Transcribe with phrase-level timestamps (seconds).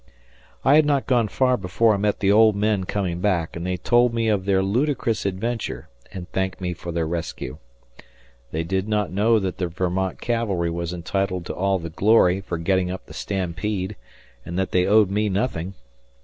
[0.65, 3.77] I had not gone far before I met the old men coming back, and they
[3.77, 7.59] told me of their ludicrous adventure and thanked me for their rescue.
[8.49, 12.57] They did not know that the Vermont cavalry was entitled to all the glory for
[12.57, 13.95] getting up the stampede,
[14.43, 15.75] and that they owed me nothing.